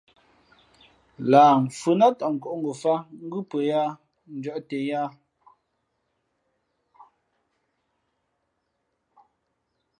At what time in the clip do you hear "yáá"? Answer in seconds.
4.89-5.09